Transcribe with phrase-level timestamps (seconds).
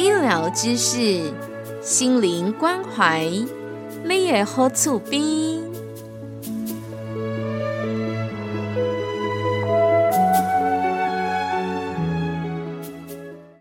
[0.00, 1.30] 医疗知识，
[1.82, 3.30] 心灵关怀，
[4.02, 5.20] 你也好厝边。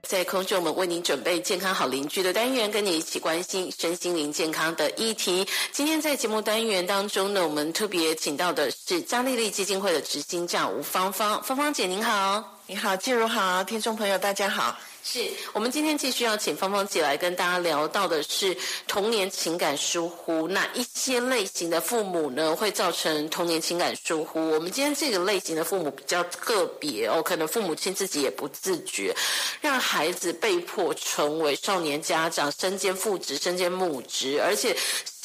[0.01, 5.45] 在空中，我们为您准备健康好邻居的单元，跟你一起关心身心灵健康的议题。
[5.73, 12.61] 今天在节目单元当中呢，我们特别请到的是张丽丽基金会的执行长吴芳芳，芳芳姐您好。
[12.65, 14.77] 你好，静茹好，听众朋友大家好。
[15.03, 18.55] 是我们今天继续要请芳芳姐来跟大家聊到的是
[18.87, 24.39] 童年情感疏忽，那一些类型的父母呢，会造成童年情感疏忽。
[24.51, 29.15] 我们今天这个类型的父母比较个别哦，可能父母亲自己也不自觉，
[29.61, 34.75] 让孩子被迫成为少年家长，身兼父职、身兼母职，而且。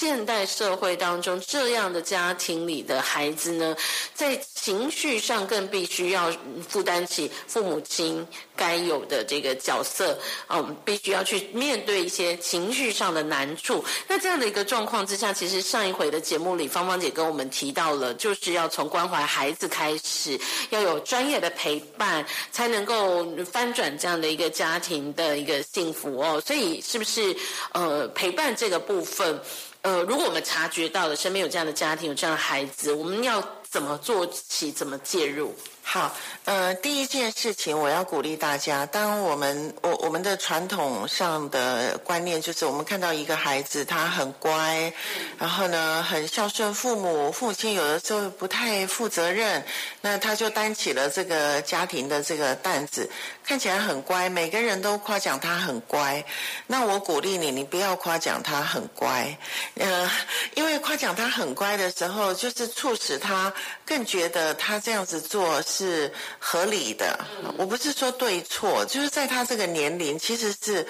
[0.04, 3.74] 现代社会当中，这样的家庭里的孩子呢，
[4.12, 6.30] 在情绪上更必须要
[6.68, 13.82] 负担起父母亲该有的这个角色，嗯，必须要去面对一些情绪上的难处。
[14.06, 20.38] 那这样的一个状况之下，其实上一回的节目里，芳芳姐跟我们提到了，就是要从关怀孩子开始，
[20.68, 26.42] 要有专业的陪伴，才能够翻转这样的一个家庭的一个幸福哦。
[26.44, 27.34] 所以，是不是
[27.72, 29.40] 呃陪伴这个部分？
[29.84, 34.72] 呃，如果我们察觉到了身边有这样的家庭，有这样的孩子，我们要怎么做起？
[34.72, 35.54] 怎么介入？
[35.86, 36.12] 好，
[36.46, 38.86] 呃，第一件事情我要鼓励大家。
[38.86, 44.92] 当我们我我们的传统上的观念就是，我们看到一个孩子他很乖，
[45.38, 49.62] 然后呢很孝顺父母，父亲有的时候不太负责任，
[50.00, 53.08] 那他就担起了这个家庭的这个担子，
[53.44, 56.24] 看起来很乖，每个人都夸奖他很乖。
[56.66, 59.36] 那我鼓励你，你不要夸奖他很乖，
[59.74, 60.10] 呃，
[60.54, 63.52] 因为夸奖他很乖的时候，就是促使他
[63.84, 65.62] 更觉得他这样子做。
[65.74, 67.18] 是合理的，
[67.58, 70.86] 我不是说对错，就是在他这个年龄，其实是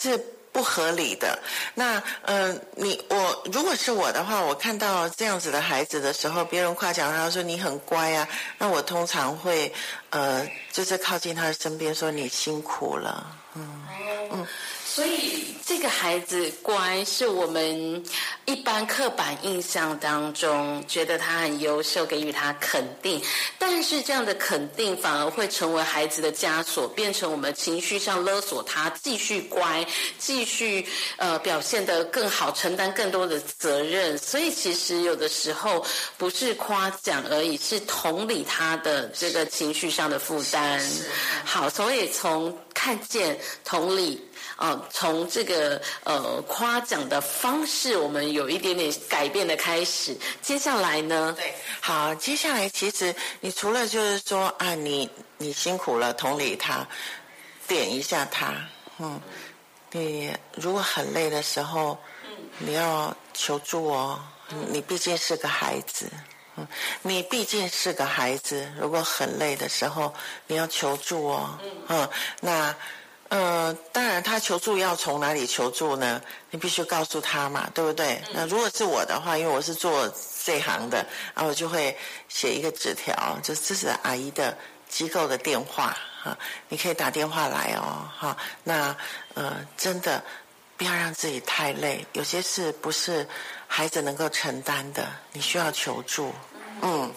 [0.00, 0.18] 是
[0.52, 1.38] 不合理的。
[1.74, 8.28] 那嗯，你我如果是我的话，我看到这样子的孩子的时候，别人夸奖他说你很乖啊，
[8.58, 9.72] 那我通常会
[10.10, 13.86] 呃，就是靠近他的身边说你辛苦了，嗯
[14.32, 14.46] 嗯。
[14.84, 18.02] 所以这个孩子乖，是我们
[18.48, 23.22] 一般刻板印象当中觉得他很优秀，给予他肯定。
[23.58, 29.86] 但是这样的肯定反而会成为孩子的枷锁，变成我们情绪上勒索他，继续乖，
[30.16, 30.86] 继续
[31.18, 34.16] 呃表现得更好，承担更多的责任。
[34.16, 35.84] 所以其实有的时候
[36.16, 40.82] 不是夸奖而已，是同理他的这个情绪上的负担。
[41.44, 44.26] 好，所以从看见同理。
[44.58, 50.18] 啊，从这个呃夸奖的方式，我们有一点点改变的开始。
[50.42, 51.32] 接下来呢？
[51.36, 56.84] 对，好，接下来其实你除了就是说啊，你你辛苦了，同理他，
[57.68, 58.52] 点一下他，
[58.98, 59.20] 嗯，
[59.92, 61.96] 你如果很累的时候，
[62.58, 64.20] 你要求助哦，
[64.72, 66.10] 你毕竟是个孩子，
[66.56, 66.66] 嗯，
[67.02, 70.12] 你毕竟是个孩子，如果很累的时候，
[70.48, 72.10] 你要求助哦，嗯，
[72.40, 72.74] 那。
[73.28, 76.20] 呃，当然，他求助要从哪里求助呢？
[76.50, 78.22] 你必须告诉他嘛，对不对？
[78.32, 80.10] 那如果是我的话，因为我是做
[80.44, 81.94] 这行的，然后我就会
[82.28, 84.56] 写一个纸条，就是这是阿姨的
[84.88, 86.38] 机构的电话哈，
[86.70, 88.34] 你可以打电话来哦，哈。
[88.64, 88.96] 那
[89.34, 90.24] 呃，真的
[90.78, 93.28] 不要让自己太累，有些事不是
[93.66, 96.32] 孩子能够承担的，你需要求助，
[96.80, 97.12] 嗯。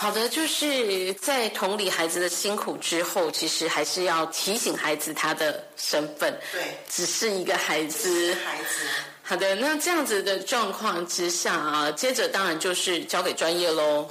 [0.00, 8.34] 好的，就是在同理孩子的辛苦之后，其实还是要提醒孩子他的身份，对，只是一个孩子。
[8.42, 8.86] 孩子。
[9.22, 14.08] 好的，那这样子的状况之下啊，接着当然就是交给专业喽。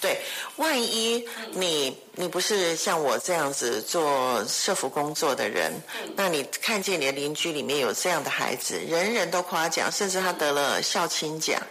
[0.00, 0.18] 对，
[0.56, 5.72] 万一你你不是像我这样子做社服工作的人，
[6.16, 11.62] 那你看见你的邻居里面有这样的孩子，人人都夸奖，甚至他得了校青奖。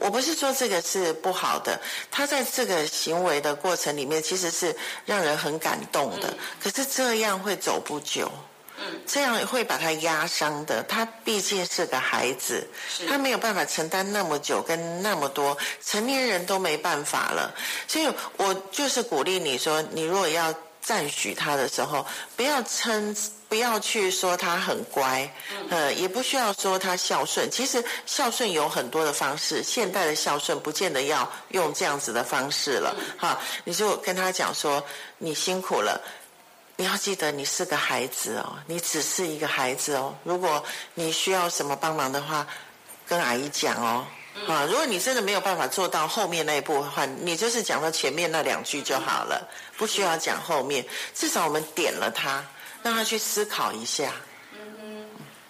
[0.00, 8.30] 我不是说这个是不好的，他在这个行为的过程里面其实是让人很感动的，可是这样会走不久。
[9.06, 10.82] 这样会把他压伤的。
[10.82, 12.68] 他毕竟是个孩子，
[13.08, 17.54] 他没有办法承担那么久跟那么多，成年人都没办法了。
[17.88, 18.06] 所以
[18.36, 22.06] 我就是鼓励你说，你如果要赞许他的时候，
[22.36, 23.16] 不要称
[23.48, 25.32] 不要去说他很乖，
[25.70, 27.48] 呃，也不需要说他孝顺。
[27.50, 32.94] 其实孝顺有很多的方式，现代的孝顺不见得要用这样子的方式了。
[33.16, 34.84] 哈，你就跟他讲说，
[35.18, 36.00] 你辛苦了，
[36.74, 40.14] 你要记得你是个孩子哦，你只是一个孩子哦。
[40.24, 40.62] 如果
[40.94, 42.44] 你需要什么帮忙的话，
[43.06, 44.04] 跟阿姨讲哦。
[44.48, 50.84] 啊，如果你真的没有办法做到后面那一步的话，你就是讲到前面那两句就好了，不需要讲后面。
[51.14, 52.44] 至少我们点了他。
[52.86, 54.12] 让他去思考一下，
[54.54, 55.04] 嗯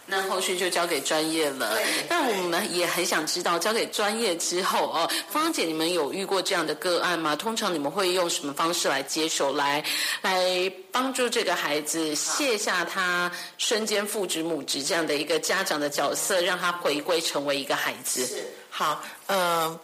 [0.07, 1.77] 那后续就交给专业了。
[2.09, 7.37] 但我们也很想知道，交给专业之后哦，芳姐，你们有遇过这样的个案吗？
[7.37, 9.85] 通常你们会用什么方式来接手，来
[10.23, 18.25] 来帮助这个孩子卸下他身兼父职母职这样的一个家长的角色，让他回归成为一个孩子？
[18.25, 19.79] 是好，呃，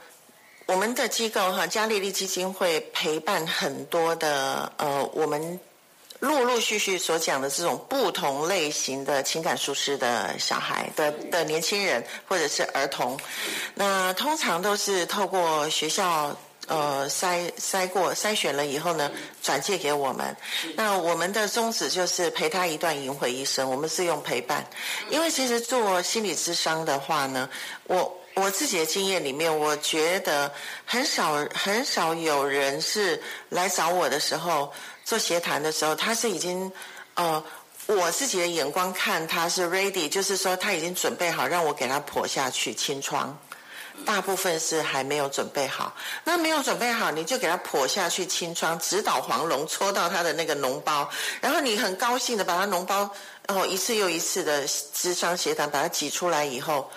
[0.65, 5.61] 我们的机构哈，嘉利利基金会陪伴很多的呃，我们。
[6.23, 13.19] 陆陆续续所讲的这种不同类型的情感舒适的小孩的的年轻人或者是儿童，
[13.75, 16.37] 那通常都是透过学校
[16.69, 19.11] 呃筛筛过筛选了以后呢，
[19.43, 20.37] 转介给我们。
[20.77, 23.69] 那我们的宗旨就是陪他一段赢回一生。
[23.69, 24.65] 我们是用陪伴，
[25.11, 27.51] 因为其实做心理咨商的话呢，
[27.89, 30.53] 我我自己的经验里面，我觉得
[30.85, 34.73] 很少很少有人是来找我的时候。
[35.05, 36.71] 做协谈的时候，他是已经，
[37.15, 37.45] 呃，
[37.87, 43.37] 我自己的眼光看他是 ready，就是说他已经准备好让我给他剖下去清创。
[44.07, 45.93] 大部分是还没有准备好，
[46.25, 53.11] 那没有准备好，你就给他剖下去清创，直捣黄龙，戳到他的那个脓包，然后你很高兴的把他脓包，
[53.49, 54.65] 然后一次又一次的
[54.95, 56.91] 智商协谈把它挤出来以后，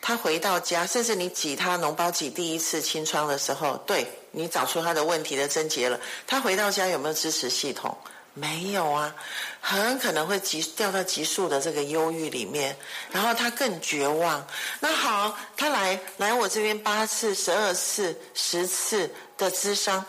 [0.00, 4.06] 他回到家，甚至你挤他脓包挤第一次清创的时候，对。
[4.32, 7.96] 你找出他的问题的症结了，他回到家有没有支持系统？
[8.32, 9.12] 没有啊，
[9.60, 12.76] 很可能会急掉到急速的这个忧郁里面，
[13.10, 14.46] 然后他更绝望。
[14.78, 20.06] 那好，他来来我这边八次、十二次、十次的智商，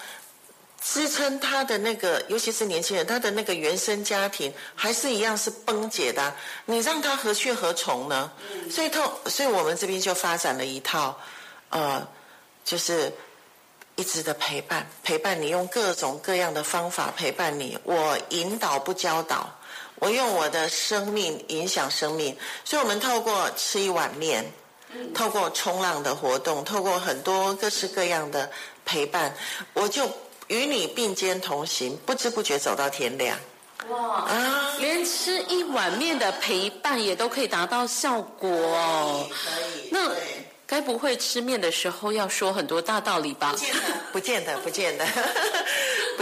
[0.81, 6.33] 支撑他的那个，尤其是年轻人，他的那个原生家庭还是一样是崩解的。
[6.65, 8.31] 你让他何去何从呢？
[8.69, 11.17] 所以，透，所以我们这边就发展了一套，
[11.69, 12.05] 呃，
[12.65, 13.11] 就是。
[13.97, 17.77] 一直的陪伴，陪伴你用各种各样的方法陪伴你。
[17.83, 19.53] 我引导不教导，
[19.95, 22.35] 我用我的生命影响生命。
[22.63, 24.49] 所以，我们透过吃一碗面，
[25.13, 28.49] 透过冲浪的活动，透过很多各式各样的
[28.85, 29.35] 陪伴，
[29.73, 30.09] 我就
[30.47, 33.37] 与你并肩同行，不知不觉走到天亮。
[33.89, 34.75] 哇啊！
[34.79, 39.27] 连吃一碗面的陪伴也都可以达到效果哦。
[39.29, 40.11] 可以，那。
[40.67, 43.53] 该不会吃面的时候要说很多大道理吧？
[44.13, 45.23] 不见得，不见得，不见得。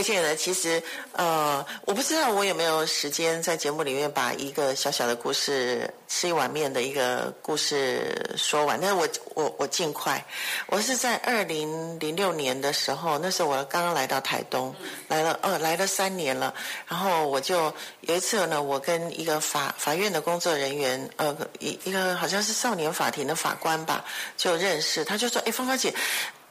[0.02, 0.82] 其实，
[1.14, 8.80] 呃，我不知道我有没有时间在节目里面把一个小小的故事，吃一碗面的一个故事说完。
[8.82, 10.24] 但是我我我尽快。
[10.68, 14.74] 我是在二零零六年的时候，那时候我刚刚来到台东，
[15.08, 16.54] 来了呃来了三年了。
[16.88, 24.06] 然后我就有一次呢，我跟一个法法院的工作人员，呃，一一个好像是少年法庭的法官吧。
[24.38, 25.94] 就认识，他就说：“哎，芳芳姐，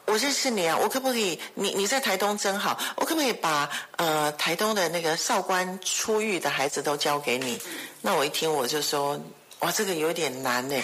[0.08, 1.38] 我认识你啊，我可不可以？
[1.54, 7.60] 你你在台东真好，我可不可以把呃台东的那个少官出狱的孩子都交给你？”
[8.00, 9.20] 那我一听我就说
[9.60, 10.74] ：“哇，这个有点难呢。”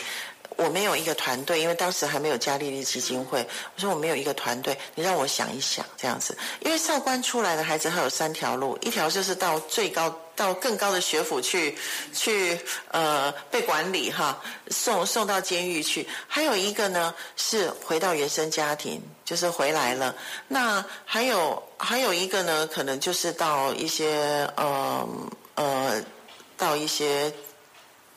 [0.57, 3.45] 我没有一个团队，因为当时还没有加利利基金会。
[3.75, 6.39] 我说我没有一个团队，你让我想一想这样子。
[6.61, 11.77] 因为少官出来的孩子，他有三条路：一条就是到最高、到更高的学府去，
[12.13, 12.57] 去
[12.93, 20.15] 呃被管理哈，送送到监狱去；还有一个呢是回到原生家庭，就是回来了。
[20.49, 25.09] 那还有还有一个呢，可能就是到一些呃
[25.55, 26.03] 呃
[26.57, 27.33] 到一些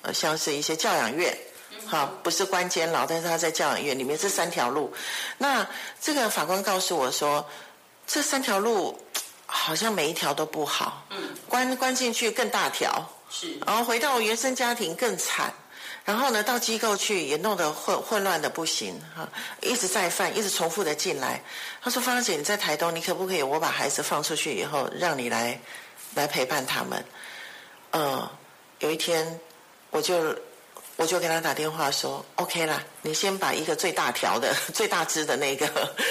[0.01, 1.37] 呃像是一些教养院。
[1.85, 4.93] 好，不是关监牢，但是他在教养院里面这三条路。
[5.37, 5.65] 那
[6.01, 7.47] 这个法官告诉我说，
[8.05, 8.99] 这三条路
[9.45, 11.05] 好像每一条都不好。
[11.11, 15.53] 嗯，关关进去更大条，是，然后回到原生家庭更惨，
[16.07, 19.27] 然后呢到机构去也弄得混混乱的不行哈，
[19.61, 21.43] 一直在犯，一直重复的进来。
[21.81, 25.59] 他说：“芳姐，你在台东，你可不可以我把孩子放出去以后，让你来
[26.15, 27.03] 来陪伴他们？”
[27.91, 28.27] 嗯，
[28.79, 29.39] 有一天
[29.91, 30.33] 我就。
[30.99, 35.67] 我就给他打电话说：“OK 啦，你先把一个最大条的、 最大只的那个，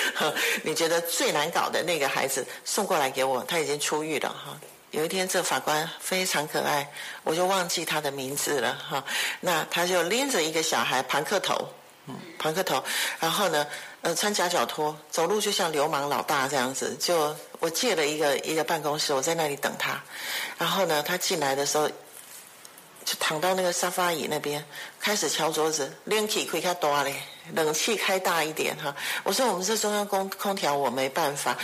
[0.62, 4.56] 你觉得最难搞的那个孩子送过来给我，他已经出狱了哈。
[4.96, 6.90] 有一天，这法官非常可爱，
[7.22, 9.04] 我就忘记他的名字了哈。
[9.40, 11.68] 那他就拎着一个小孩，庞克头，
[12.06, 12.82] 嗯，庞克头，
[13.20, 13.66] 然后呢，
[14.00, 16.96] 呃，穿夹脚拖，走路就像流氓老大这样子。
[16.98, 20.02] 就我借了一个一个办公室，我在那里等他。
[20.56, 21.88] 然后呢，他进来的时候。”
[23.06, 24.64] 就躺到那个沙发椅那边，
[24.98, 27.14] 开始敲桌子，冷气开开大嘞，
[27.54, 28.92] 冷气开大一点哈。
[29.22, 31.56] 我说我们这中央空空调我没办法，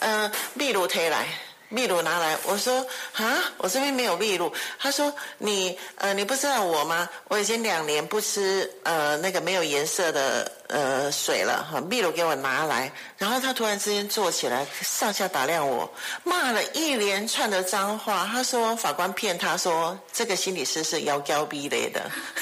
[0.00, 1.26] 呃，秘鲁推来。
[1.70, 4.52] 秘鲁拿来，我说啊，我这边没有秘鲁。
[4.78, 7.08] 他说你呃，你不知道我吗？
[7.28, 11.80] 我已经两年不吃呃那个没有颜色的呃水了哈。
[11.80, 15.92] 秘鲁给我拿来，然后他突然之间坐起来，上下打量我，
[16.24, 18.26] 骂了一连串的脏话。
[18.30, 22.10] 他说法官骗他说这个心理师是妖娇逼类的，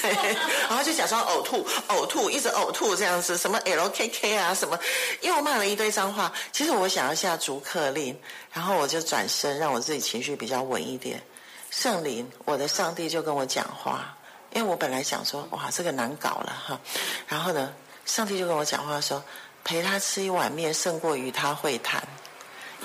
[0.69, 4.79] 然后就假装呕吐呕吐，一直呕吐这样子，什么 LKK 啊什么，
[5.21, 6.31] 又骂了一堆脏话。
[6.51, 8.17] 其实我想要下逐客令。
[8.51, 11.21] 然后我就转身，让我自己情绪比较稳一点。
[11.69, 14.17] 圣灵，我的上帝就跟我讲话，
[14.53, 16.79] 因为我本来想说，哇，这个难搞了哈。
[17.27, 17.71] 然后呢，
[18.09, 19.23] 上帝就跟我讲话说，
[19.63, 22.01] 陪他吃一碗面胜过与他会谈。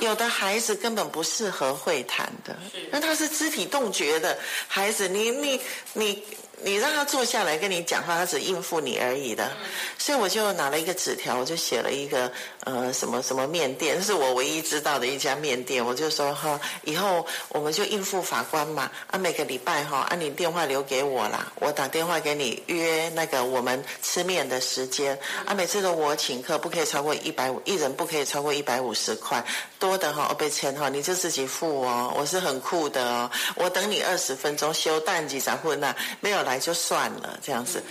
[0.00, 2.54] 有的孩子根本不适合会谈的，
[2.90, 4.38] 那他是肢体动觉的
[4.68, 5.60] 孩子，你你
[5.94, 6.22] 你。
[6.62, 9.50] 你让他坐下来跟你讲话，他只应付你而已的。
[9.98, 12.30] 所以我就拿了一个纸条，我就写了一个
[12.64, 15.84] 呃什么什么面店，是我唯一知道的一家面店。
[15.84, 18.90] 我就说哈，以后我们就应付法官嘛。
[19.10, 25.18] 啊，每个礼拜哈，啊你电话留给我啦，我打电话给你约那个我们吃面的时间。
[25.44, 29.44] 啊，每次都我请客，不可以超过一百五，一人不可以超过一百五十块，
[29.78, 32.12] 多的哈被签哈，你就自己付哦。
[32.16, 35.94] 我是很酷的哦，我等你二十分钟休淡季咋混呐？
[36.20, 36.58] 没有来。
[36.64, 37.82] 就算了，这样子，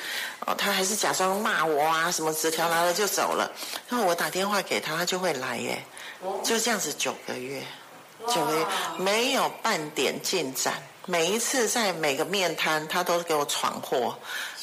[0.47, 3.51] 哦，他还是假装骂我啊，什么纸条拿了就走了。
[3.87, 5.83] 然后我打电话给他，他就会来耶，
[6.43, 7.61] 就这样子九个月，
[8.27, 8.65] 九个月
[8.97, 10.81] 没有半点进展。
[11.05, 14.17] 每一次在每个面摊，他都给我闯祸，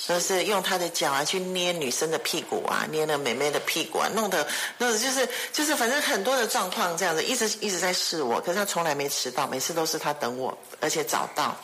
[0.06, 4.47] 就是用他的脚啊去捏女生的屁股啊，捏了美美的屁股啊，弄得
[4.78, 11.54] 弄得就是就是反正很多的状况这样子，一直一直在试我，可是他从来没迟到，每次都是他等我，而且早到，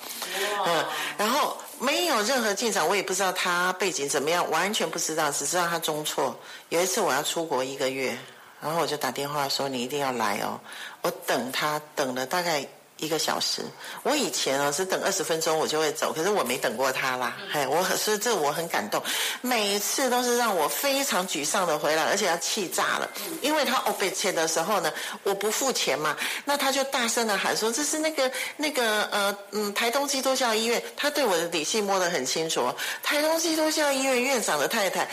[0.67, 0.85] 嗯，
[1.17, 6.39] 然后没有任何进展，我也不知道他背景怎么样，完全不知道，只知道他中错。
[6.69, 8.15] 有一次我要出国一个月，
[8.61, 10.61] 然后我就打电话说你一定要来哦，
[11.01, 12.69] 我等他等了大概。
[12.99, 13.63] 一个小时，
[14.03, 19.03] 我以前哦是等二十分钟我就会走，可是我没等过他啦，嘿，我所以这我很感动，
[19.43, 23.09] 每次都是让我非常沮丧的回来，而且要气炸了，
[23.43, 24.91] 因为他哦被切的时候呢，
[25.25, 32.73] 我不付钱嘛，那他就大声的喊说这是那个那个呃嗯台东基督教医院，他对我的底细摸得很清楚，
[33.03, 35.07] 台东基督教医院院长的太太。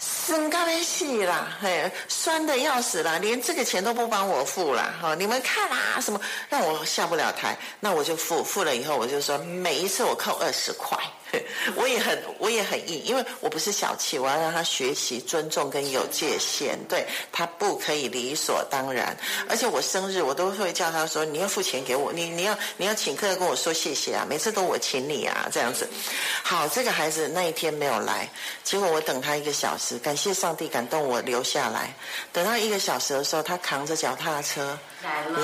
[0.00, 10.98] 生咖啡细啦，嘿，酸的要死啦，连这个钱都不帮我付啦，哈，你们看啦，什么让我下不了台，那我就付，付了以后我就说每一次我扣二十块。
[11.76, 19.16] 我也很，我也很硬，因为我不是小气，我要让他学习尊重跟有界限，对他不可以理所当然。
[19.48, 25.88] 而且我生日，我都会叫他说：“你要付钱给我，你你要你要请客跟我说谢谢啊，每次都我请你啊，这样子。”
[26.42, 28.28] 好，这个孩子那一天没有来，
[28.62, 31.94] 结果我等他一个小时，感谢上帝感动我留下来。
[32.32, 34.78] 等到一个小时的时候，他扛着脚踏车。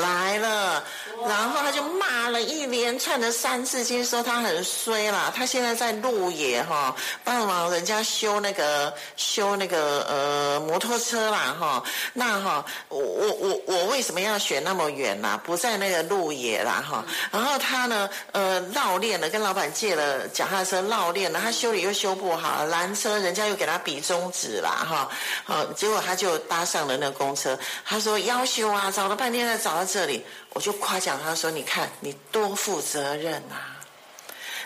[0.01, 0.83] 来了，
[1.29, 5.31] 然后他就骂了一连串的三字经，说他很衰啦。
[5.37, 6.95] 他现在在路野哈，
[7.25, 11.83] 帮忙人家修那个修那个呃摩托车啦哈。
[12.13, 15.41] 那哈，我我我我为什么要选那么远呢？
[15.43, 17.03] 不在那个路野啦哈。
[17.33, 25.09] 然后他呢呃绕练了，跟老板借了脚踏车绕练了，他修理又修不好，拦车人家又给他比中指啦哈。
[25.45, 29.57] 好，结果他就搭上了那公车，他说要修啊，找了半天才。
[29.61, 33.77] 找到这里，我就夸奖他说：“你看，你多负责任啊！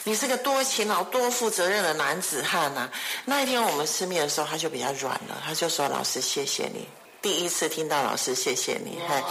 [0.04, 2.88] 你是个多勤劳、多负责任的男子汉呐！”
[3.26, 6.88] 那一天我们吃面的时候，他就比较软了，他就说：“老师，谢谢你。”
[7.20, 9.23] 第一次听到老师谢谢你，嘿，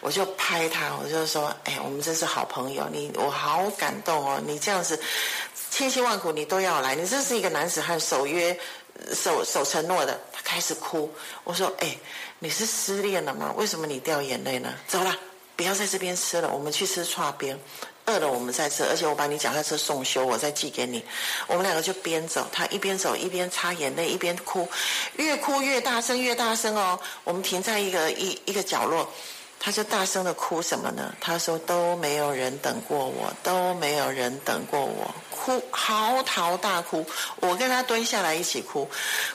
[0.00, 4.40] 我就拍他，我就说：“哎，我们真是好朋友，你我好感动哦！
[4.46, 4.98] 你这样子
[5.70, 8.58] 千辛万苦你都要来，你这是一个男子汉，守约、
[9.14, 11.12] 守守承诺的。”他开始哭，
[11.44, 11.96] 我说：“哎。”
[12.38, 13.50] 你是失恋了吗？
[13.56, 14.74] 为什么你掉眼泪呢？
[14.86, 15.16] 走了，
[15.56, 17.58] 不要在这边吃了，我们去吃串边。
[18.06, 21.04] 饿了我们再吃，而且我把你脚踏车送修，我再寄给你。
[21.46, 24.68] 我们两个就边走，他一边走一边擦眼泪，一边哭，
[25.16, 26.98] 越哭越大声，越大声哦。
[27.24, 29.08] 我们停在一个一一个角落。
[29.58, 31.14] 他就大声的哭什么呢？
[31.18, 37.04] 他说都没有人等过我，都没有人等过我，哭嚎啕大哭。
[37.40, 38.88] 我跟他蹲下来一起哭，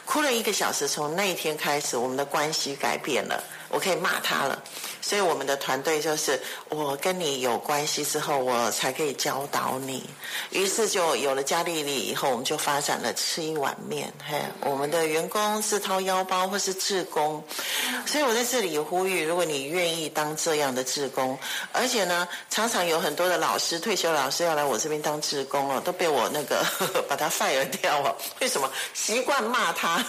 [0.05, 0.87] 哭了一个小时。
[0.87, 3.43] 从那一天开始，我们的关系改变了。
[3.71, 4.61] 我可以骂他了。
[5.03, 10.07] 所以我们的团队就是我跟你有关系之后，我才可以教导你。
[10.51, 14.13] 于是就有了加利利以后，我们就发展了吃一碗面。
[14.23, 17.43] 嘿，我们的员工自掏腰包或是志工，
[18.05, 21.37] 所以我在这里呼吁，如果你愿意当这样的志工，
[21.71, 26.63] 而且呢，常常有很多的老师退休老师要来我这边当志工哦，都被我那个
[27.09, 28.15] 把他 fire 掉哦。
[28.39, 28.69] 为什么？
[28.93, 30.05] 习惯骂他。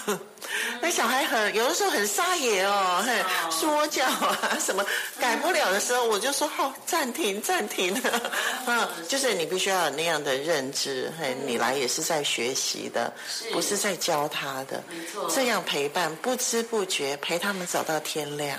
[0.80, 4.84] 那小孩很有的时候很撒野哦，嘿，说教啊什么
[5.18, 7.94] 改不了的时候，我就说好暂停暂停，
[8.66, 13.12] 嗯，就是你必须要有那样的认知，嘿，你来也是在学习的，
[13.52, 18.58] 不是在教他的，没错，这样陪伴不知不觉陪他们走到天亮。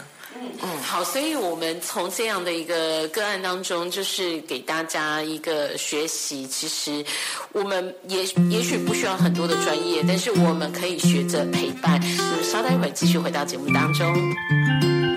[0.62, 6.48] 嗯，好，所以我们从这样的一个个案当中，就是给大家一个学习。
[6.48, 7.04] 其实
[7.52, 12.02] 我们也也许不需要很多的专业，但是我们可以学着陪伴。
[12.32, 15.13] 我们稍待一会儿，继续回到节目当中。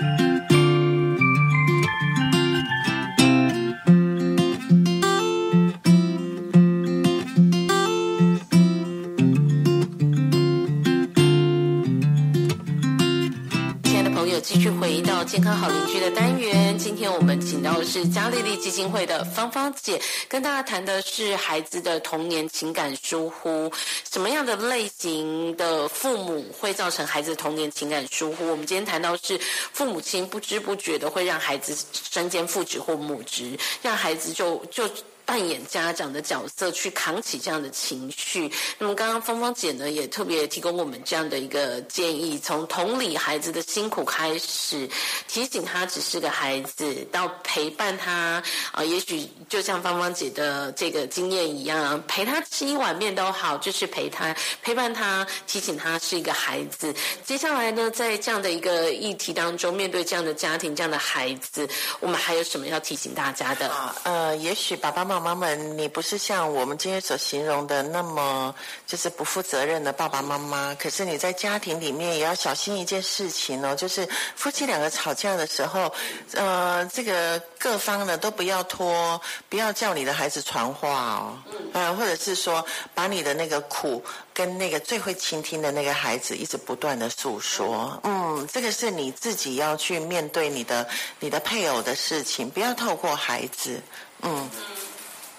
[17.97, 19.99] 是嘉丽丽基金会的芳芳姐，
[20.29, 23.71] 跟大家谈的是孩子的童年情感疏忽，
[24.11, 28.51] 什么样的类型的父母会造成孩子童年情感疏忽？
[28.51, 29.39] 我们今天谈到是
[29.73, 34.87] 父母亲不知不觉的会让孩子身兼父职或母职，让孩子就就。
[35.27, 38.49] 扮演家长的角色去扛起这样的情绪。
[38.79, 44.89] 那么刚刚芳芳姐呢也特别提供我们这样的一个建议：从同理孩子的辛苦开始，
[45.27, 48.41] 提醒他只是个孩子，到陪伴他
[48.71, 56.95] 啊，也许就像芳芳姐的这个经验一样，陪他吃一碗面都好，就是陪他陪伴他，提醒他是一个孩子。
[57.25, 61.67] 接下来呢，在这样的一个议题当中，面对这样的家庭、这样的孩子，
[61.99, 63.67] 我们还有什么要提醒大家的？
[63.67, 65.16] 啊，呃，也许爸爸妈妈。
[65.19, 68.53] 妈妈们，你不是像我们今天所形容的那么
[68.85, 75.93] 就是不负责任的爸爸妈妈，可是你在家庭里面也要小心一件事情哦，就是夫妻两个吵架的时候，
[76.33, 79.19] 呃，这个各方呢都不要拖，
[79.49, 81.37] 不要叫你的孩子传话哦，
[81.73, 84.03] 嗯，或者是说把你的那个苦
[84.33, 90.87] 跟那个最会倾听的那个孩子一直不断的诉说，嗯，这个是你自己要去面对你的
[91.19, 93.81] 你的配偶的事情，不要透过孩子，
[94.21, 94.49] 嗯。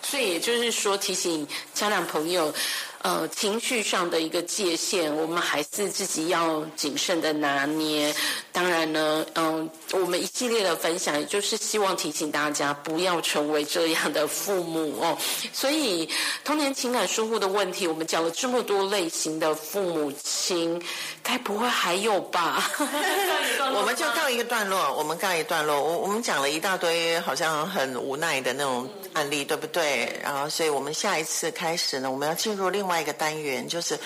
[0.02, 2.52] 所以也就是说，提醒家长朋友。
[3.00, 8.12] 呃，情绪上的一个界限，我们还是自己要谨慎的拿捏。
[8.50, 15.16] 当然呢，嗯，我们一系列的分享，也就是希望提醒大家不要成为这样的父母哦。
[15.52, 16.08] 所以，
[16.42, 20.82] 童年情感疏忽的问题，我们讲了这么多类型的父母亲，
[21.22, 22.68] 该不会还有吧？
[23.76, 25.80] 我们就告一个段落，我们告一段落。
[25.80, 30.18] 我我们讲了一大堆，好像很无奈的那种案例，对不对？
[30.22, 32.88] 然后，所以我们下一次开始呢，我们要进入另。
[32.88, 33.98] 外一个单元就是，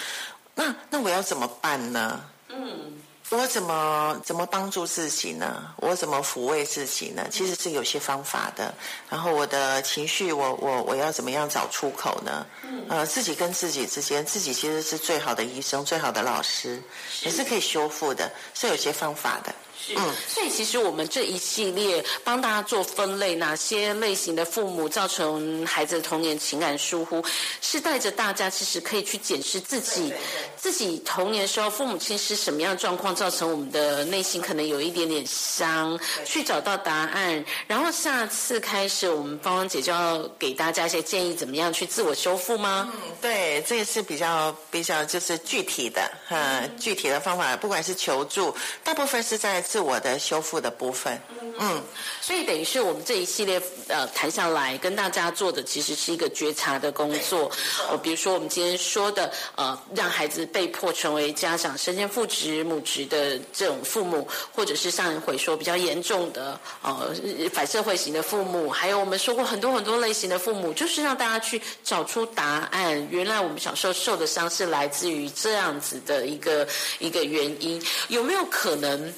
[0.57, 2.21] 那那我要怎么办呢？
[2.49, 5.73] 嗯，我怎么怎么帮助自己呢？
[5.77, 7.25] 我怎么抚慰自己呢？
[7.31, 8.75] 其实是有些方法的。
[9.09, 12.45] 然后我的情绪，我我我要怎么样找出口呢？
[12.89, 16.83] 呃，自己跟自己之间，自己其实是最好的医生，最好的老师，
[17.23, 19.55] 也是可以修复的，是有些方法的。
[19.97, 27.23] 嗯，所以其实我们这一系列帮大家做分类，哪些类型的父母造成孩子的童年情感疏忽，
[27.61, 30.15] 是带着大家其实可以去检视自己，
[30.57, 37.45] 自己童年时候父母亲是什么样状况，造成我们的内心可能有一点点伤，去找到答案。
[37.67, 42.89] 然后下次开始，我们芳芳姐就要给大家一些建议，怎么样去自我修复吗？
[42.95, 49.61] 嗯，对，这个是比较比较就是具体的哈，具体的方法，不管是求助，大部分是在。
[49.73, 51.19] 自我的修复的部分，
[51.59, 51.83] 嗯，
[52.21, 53.59] 所以等于是我们这一系列
[53.89, 57.51] 呃谈下来，跟大家做的其实是一个觉察的工作。
[57.89, 67.11] 呃，比如说我们今天说的，呃，让孩子被迫成为家长身兼父职母职的这种父母，或者是上一回说比较严重的呃
[67.51, 73.09] 反社会型的父母，还有我们说过很多很多类型的父母，就是让大家去找出答案。
[73.11, 79.11] 原来我们小时候受的伤是来自于这样子的一个一个原因，有没有可能？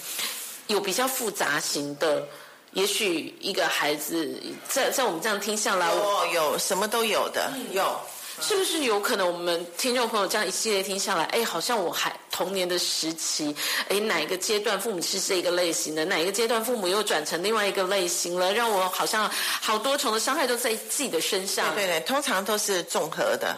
[0.66, 2.26] 有比较复杂型的，
[2.72, 8.00] 也许一个孩子在在我们这样听下来，哦，有什么都有的，有，
[8.40, 13.54] 是不是有可能我们听众朋友这样一系列听下来，哎，好像我还童年的时期，
[13.88, 21.74] 哎，哪一个阶段父母是这个类型的，哪一个阶段父母又转成另外一个类型了，让我好像好多重的伤害都在自己的身上。
[21.74, 23.56] 对对，通常都是综合的。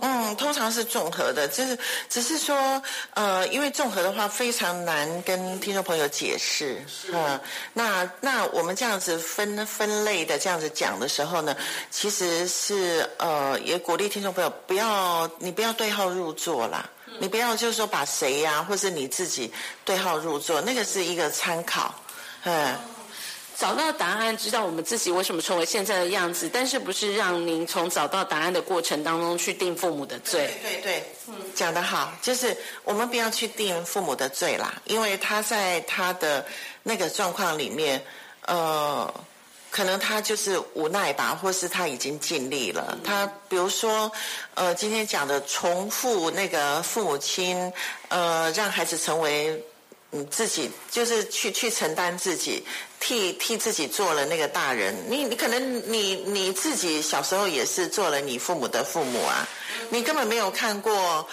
[0.00, 2.82] 嗯，通常是综合的，就是只是说，
[3.14, 7.40] 呃，因为综合的话非常难跟听众朋友解释，嗯，
[7.72, 11.56] 那那我们这样子分分类的这样子讲的时候呢，
[11.90, 19.52] 其实是呃，也鼓励听众朋友不要你不要对号入座啦，你不要就是说把谁呀，或是你自己
[19.84, 21.94] 对号入座，那个是一个参考，
[22.44, 22.74] 嗯。
[23.58, 30.48] 找到答案，知道我们自己为什么成为现在的样子，但是不是让您从找到答案的过程当中去定父母的罪？
[30.62, 36.46] 对对对，嗯，讲得好，就是我们不要去定父母的罪啦，因为他在他的
[36.84, 38.00] 那个状况里面，
[38.46, 39.12] 呃，
[39.72, 42.96] 可能他就是无奈吧，或是他已经尽力了。
[43.02, 44.08] 他比如说，
[44.54, 47.72] 呃，今天讲的重复那个父母亲，
[48.06, 49.60] 呃，让孩子成为。
[50.10, 52.64] 你自己就是去去承担自己，
[52.98, 54.94] 替替自己做了那个大人。
[55.08, 59.46] 你你可能你你自己小时候也是做了你父母的父母啊，
[59.90, 61.28] 你根本没有看过，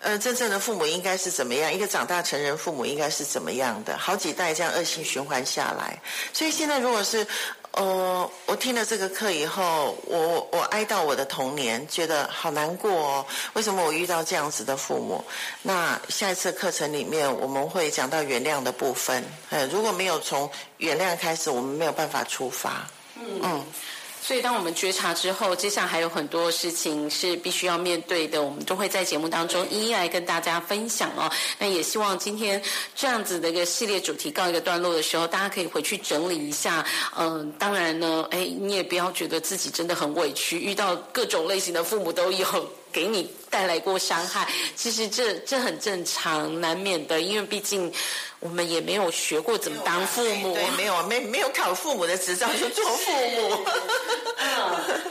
[0.00, 6.00] 呃，真正的父母应该是怎么样，一个长大成人父母应该是怎么样的，好几代这样恶性循环下来。
[6.32, 7.26] 所以现在如果是。
[7.72, 13.26] 呃，我听了这个课以后，我我哀悼我的童年，觉得好难过哦。
[13.54, 15.24] 为什么我遇到这样子的父母？
[15.62, 19.24] 那下一次课程里面我们会讲到原谅的部分。
[19.50, 22.86] 呃，如果没有从原谅开始，我们没有办法出发。
[23.16, 23.64] 嗯。
[24.22, 31.28] 所以，当我们觉察之后，接下来还有很多事情是必须要面对的，我们都会在节目当中一一来跟大家分享哦。
[31.58, 32.60] 那也希望今天
[32.94, 36.84] 这样子的一个系列主题告一个段落的时候，大家可以回去整理一下。
[37.18, 42.46] 嗯，当然呢，哎，你也不要觉得自己真的很委屈，遇到各种类型的父母都有。
[42.92, 47.92] 给你带来过伤害，其实这这很正常，难免的，因为毕竟
[48.38, 53.58] 我们也没有学过怎么当父母，对，没有没没有考父母的执照就做父母。
[54.42, 54.48] 嗯，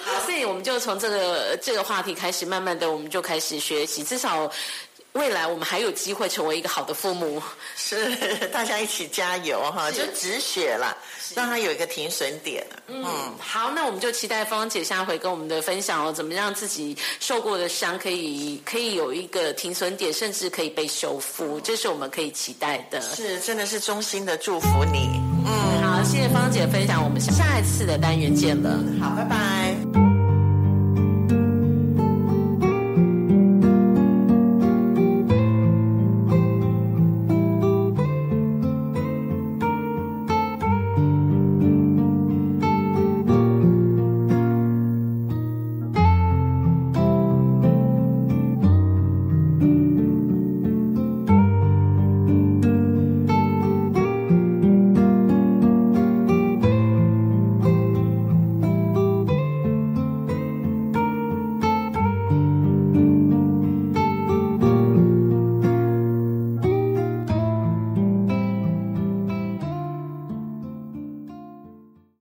[0.04, 4.52] 好，所以我们就从这个这个话题开始，慢慢的我们就开始学习，至少。
[5.14, 7.42] 未来我们还有机会成为一个好的父母，
[7.76, 8.16] 是
[8.54, 9.90] 大家一起加油哈！
[9.90, 10.96] 就止血了，
[11.36, 12.66] 让他有一个停损点。
[12.88, 13.04] 嗯，
[13.40, 23.02] 好，那我们就期待芳姐下回跟我们的分享哦，怎么让自己受过的伤可以可以有一个停损点，甚至可以被修复，这是我们可以期待的。
[23.02, 25.20] 是，真的是衷心的祝福你。
[25.46, 28.80] 嗯，好，谢谢芳姐分享，我们下一次的单元见了。
[29.02, 30.09] 好，拜拜。